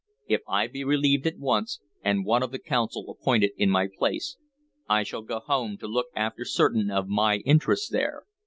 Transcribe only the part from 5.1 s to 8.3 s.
go home to look after certain of my interests there.